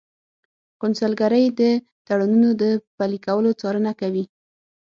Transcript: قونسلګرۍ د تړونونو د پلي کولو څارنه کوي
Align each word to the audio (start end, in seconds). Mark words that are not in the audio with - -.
قونسلګرۍ 0.81 1.45
د 1.59 1.61
تړونونو 2.07 2.49
د 2.61 2.63
پلي 2.97 3.19
کولو 3.25 3.49
څارنه 3.59 3.91
کوي 4.01 4.25